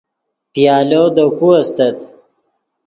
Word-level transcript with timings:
پیالو 0.53 1.03
دے 1.15 1.25
کو 1.37 1.47
استت 1.59 1.97